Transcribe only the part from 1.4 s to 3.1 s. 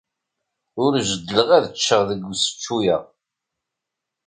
ad ččeɣ deg usečču-a.